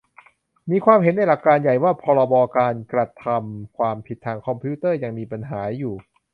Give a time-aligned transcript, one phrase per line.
[0.69, 5.95] มีความเห็นในหลักการใหญ่ว่า พรบการกระทำความผิดทางคอมพิวเตอร์ยังมีปัญหาอยู่